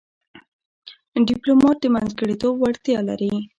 ډيپلومات 1.27 1.77
د 1.81 1.85
منځګړیتوب 1.95 2.53
وړتیا 2.59 2.99
لري. 3.09 3.33